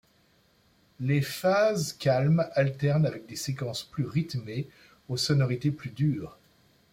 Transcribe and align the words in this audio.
Les 0.99 1.21
phases 1.21 1.93
calmes 1.93 2.49
alternent 2.55 3.05
avec 3.05 3.27
des 3.27 3.35
séquences 3.35 3.83
plus 3.83 4.05
rythmées 4.07 4.51
et 4.61 4.69
aux 5.09 5.17
sonorités 5.17 5.69
plus 5.69 5.91
dures. 5.91 6.39